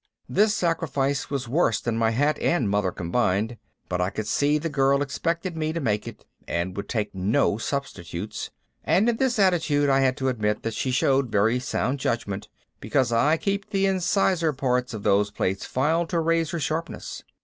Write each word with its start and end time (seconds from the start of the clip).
This 0.27 0.55
sacrifice 0.55 1.29
was 1.29 1.47
worse 1.47 1.79
than 1.79 1.95
my 1.95 2.09
hat 2.09 2.39
and 2.41 2.67
Mother 2.67 2.91
combined, 2.91 3.57
but 3.87 4.01
I 4.01 4.09
could 4.09 4.25
see 4.27 4.57
the 4.57 4.67
girl 4.67 5.03
expected 5.03 5.55
me 5.55 5.71
to 5.73 5.79
make 5.79 6.07
it 6.07 6.25
and 6.47 6.75
would 6.75 6.89
take 6.89 7.13
no 7.13 7.59
substitutes, 7.59 8.49
and 8.83 9.07
in 9.07 9.17
this 9.17 9.37
attitude 9.37 9.91
I 9.91 9.99
had 9.99 10.17
to 10.17 10.27
admit 10.29 10.63
that 10.63 10.73
she 10.73 10.89
showed 10.89 11.29
very 11.31 11.59
sound 11.59 11.99
judgment, 11.99 12.49
because 12.79 13.11
I 13.11 13.37
keep 13.37 13.69
the 13.69 13.85
incisor 13.85 14.53
parts 14.53 14.95
of 14.95 15.03
those 15.03 15.29
plates 15.29 15.65
filed 15.67 16.09
to 16.09 16.19
razor 16.19 16.59
sharpness. 16.59 17.21